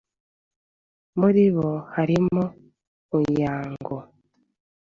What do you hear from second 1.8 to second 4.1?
harimo Muyango